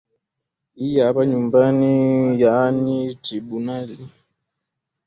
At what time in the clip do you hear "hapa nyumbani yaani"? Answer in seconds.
1.07-2.97